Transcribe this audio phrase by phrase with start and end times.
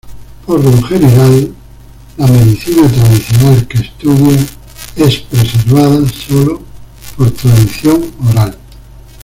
[0.47, 1.53] Por lo general,
[2.17, 4.43] la medicina tradicional que estudia
[4.95, 6.63] es preservada sólo
[7.15, 8.57] por tradición oral.